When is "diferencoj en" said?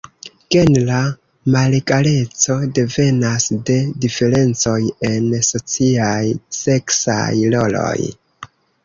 4.05-5.29